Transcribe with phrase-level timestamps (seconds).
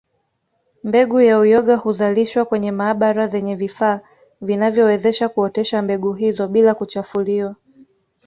[0.83, 3.99] Mbegu za uyoga huzalishwa kwenye maabara zenye vifaa
[4.41, 7.55] vinavyowezesha kuotesha mbegu hizo bila kuchafuliwa